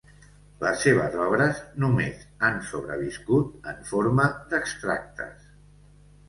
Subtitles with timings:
[0.61, 5.47] Les seves obres només han sobreviscut en forma d'extractes.